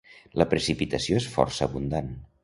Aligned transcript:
La 0.41 0.45
precipitació 0.53 1.19
és 1.19 1.27
força 1.35 1.67
abundant. 1.67 2.09